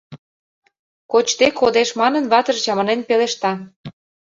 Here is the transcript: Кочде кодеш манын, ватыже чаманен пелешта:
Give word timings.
Кочде 1.11 1.47
кодеш 1.59 1.89
манын, 2.01 2.25
ватыже 2.31 2.61
чаманен 2.65 3.01
пелешта: 3.07 3.51